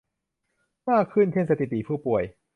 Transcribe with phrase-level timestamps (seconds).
[0.89, 2.23] มากขึ้นเช่นสถิติผู้ป่วย